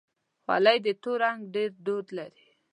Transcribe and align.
خولۍ 0.45 0.77
د 0.85 0.87
تور 1.03 1.17
رنګ 1.23 1.39
ډېر 1.53 1.69
دود 1.85 2.07
لري. 2.17 2.47